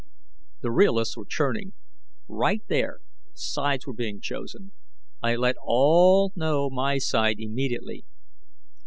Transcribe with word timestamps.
The 0.61 0.71
realists 0.71 1.15
were 1.15 1.27
churning. 1.29 1.73
Right 2.27 2.63
there, 2.67 3.01
sides 3.35 3.85
were 3.85 3.93
being 3.93 4.19
chosen. 4.19 4.71
I 5.21 5.35
let 5.35 5.57
all 5.63 6.33
know 6.35 6.71
my 6.71 6.97
side 6.97 7.35
immediately. 7.37 8.03